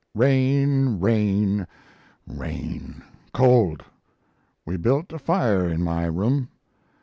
[0.15, 1.67] Rain rain
[2.25, 3.03] rain.
[3.35, 3.83] Cold.
[4.65, 6.49] We built a fire in my room.